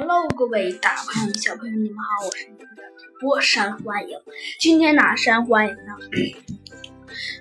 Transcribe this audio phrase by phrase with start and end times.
[0.00, 4.16] Hello，各位大朋友、小朋友，你们好，我是你们的主播山欢迎。
[4.60, 5.92] 今天哪，山欢迎呢，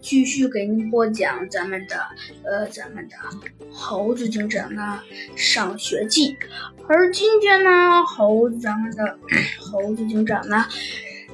[0.00, 2.00] 继续给您播讲咱们的
[2.44, 3.16] 呃，咱们的
[3.70, 5.02] 猴子警长呢
[5.36, 6.34] 上学记。
[6.88, 9.18] 而今天呢，猴子咱们的
[9.60, 10.64] 猴子警长呢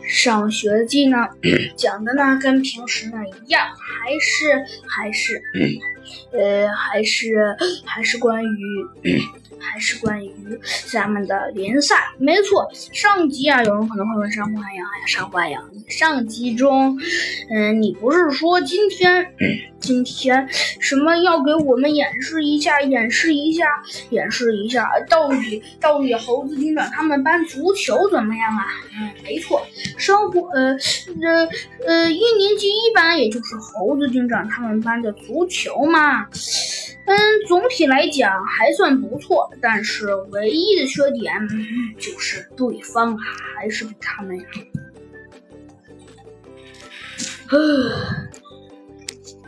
[0.04, 1.18] 上学记呢
[1.77, 5.41] 讲的呢跟平时呢一样，还是还是
[6.32, 8.89] 呃还是还是关于。
[9.73, 10.30] 还是关于
[10.93, 12.71] 咱们的联赛，没错。
[12.93, 15.58] 上集啊，有人可能会问上欢迎，哎呀，上欢迎，
[15.89, 16.94] 上集中，
[17.49, 19.27] 嗯，你不是说今天，
[19.80, 20.46] 今天
[20.79, 23.66] 什么要给我们演示一下，演示一下，
[24.11, 28.66] 演示一下，到底到底猴子警长他们班足球怎么样啊？
[29.00, 29.66] 嗯，没错，
[30.02, 30.76] 生活，呃，
[31.22, 31.48] 呃，
[31.86, 36.24] 呃，一年级一班，也就是猴子警长他们班的足球嘛。
[37.06, 37.16] 嗯，
[37.47, 41.33] 总体来讲还算不错，但是唯一的缺点
[42.00, 44.36] 就是对方还是比他们。
[47.50, 47.58] 呃，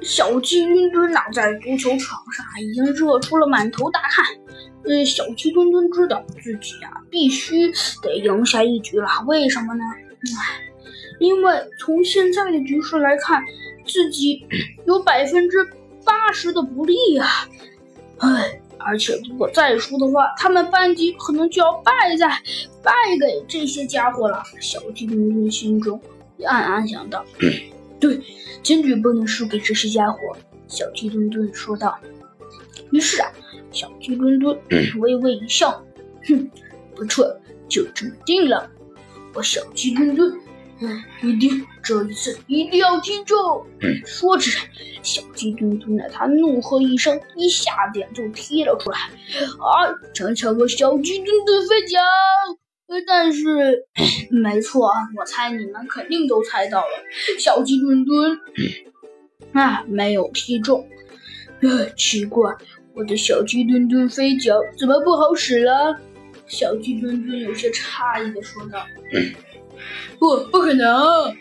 [0.03, 2.01] 小鸡墩墩呐，在足球场
[2.33, 4.25] 上已经热出了满头大汗。
[4.84, 9.09] 呃，小鸡墩墩知道自己啊，必须得赢下一局了。
[9.27, 9.83] 为什么呢？
[10.39, 10.64] 唉，
[11.20, 13.42] 因为从现在的局势来看，
[13.86, 14.47] 自己
[14.86, 15.58] 有百分之。
[16.06, 17.48] 八十的不利呀，
[18.19, 22.28] 唉，而且如果再输的话，他们班级可能就要败在
[22.83, 24.42] 败给这些家伙了。
[24.61, 25.98] 小鸡墩墩心中
[26.45, 27.25] 暗暗想到：
[27.98, 28.20] “对，
[28.62, 30.19] 坚决不能输给这些家伙。”
[30.69, 31.98] 小鸡墩墩说道。
[32.92, 33.33] 于是啊，
[33.72, 34.55] 小鸡墩墩
[34.98, 35.83] 微微一笑
[36.28, 36.50] ：“哼，
[36.95, 37.34] 不错，
[37.67, 38.70] 就这么定了。
[39.35, 40.33] 我小鸡墩墩。”
[41.23, 43.39] 一定，这一次一定要听中！
[44.05, 44.51] 说着，
[45.03, 48.99] 小鸡墩墩呢，他怒喝一声，一下点就踢了出来。
[48.99, 49.89] 啊！
[50.13, 52.01] 瞧瞧我小鸡墩墩飞脚！
[53.07, 53.87] 但是，
[54.31, 56.89] 没错，我猜你们肯定都猜到了，
[57.39, 58.39] 小鸡墩墩
[59.53, 60.87] 啊，没有踢中。
[61.63, 62.53] 呃，奇怪，
[62.95, 65.97] 我的小鸡墩墩飞脚怎么不好使了？
[66.47, 68.85] 小鸡墩墩有些诧异的说道。
[70.19, 71.35] 不，不可能！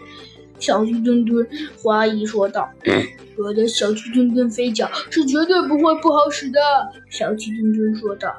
[0.60, 1.46] 小鸡墩墩
[1.82, 2.70] 怀疑说道
[3.38, 6.60] ：“我的小鸡墩墩飞脚是绝对不会不好使的。”
[7.12, 8.30] 小鸡墩墩说道：“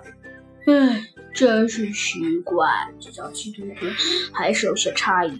[0.67, 2.67] 唉，真是奇怪。”
[2.99, 3.93] 小鸡墩墩
[4.33, 5.39] 还是有些诧异：“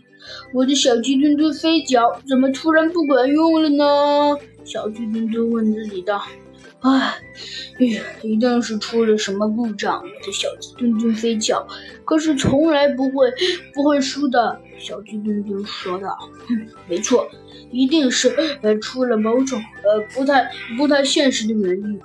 [0.53, 6.23] 我的小鸡墩墩飞脚怎么突然不管用了呢？”小鸡墩墩问自己道。
[6.85, 7.15] 唉，
[8.23, 10.03] 一定是出了什么故障。
[10.03, 11.67] 我的小鸡墩墩飞脚，
[12.05, 13.33] 可是从来不会
[13.73, 14.61] 不会输的。
[14.79, 16.15] 小鸡墩墩说道
[16.47, 17.27] ：“哼，没错，
[17.71, 18.29] 一定是
[18.61, 20.47] 呃出了某种呃不太
[20.77, 22.01] 不太现实的原因，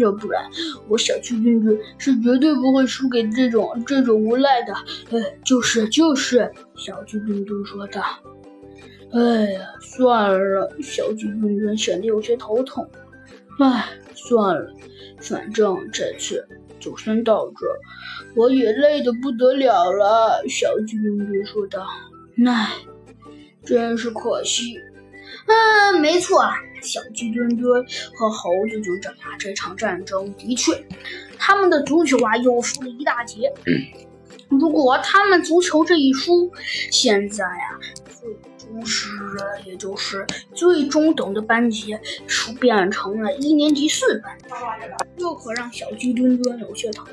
[0.00, 0.42] 要不然
[0.88, 4.74] 我小鸡墩墩是绝对不会输给这种这种无赖的。”
[5.10, 8.02] 呃，就是就是，小鸡墩墩说道。
[9.12, 12.84] 哎呀，算了，小鸡墩墩显得有些头痛。
[13.60, 13.88] 唉。
[14.18, 14.72] 算了，
[15.20, 16.48] 反正这次
[16.80, 17.66] 就先到这，
[18.34, 20.42] 我也累得不得了了。
[20.48, 21.86] 小鸡墩墩说道
[22.44, 22.72] ：“唉，
[23.62, 24.74] 真是可惜。”
[25.46, 26.42] 嗯，没错，
[26.82, 27.84] 小鸡墩墩
[28.16, 30.72] 和猴子警长啊，这场战争的确，
[31.38, 33.52] 他们的足球啊又输了一大截。
[34.48, 36.50] 如果他们足球这一输，
[36.90, 37.78] 现在啊。
[38.76, 39.08] 同时，
[39.64, 41.96] 也就是最中等的班级，
[42.60, 44.36] 变成了一年级四班，
[45.16, 47.06] 这可让小鸡墩墩有些头。